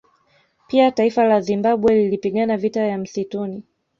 [0.67, 3.63] Pia taifa la Zimbabwe lilipigana vita ya Msituni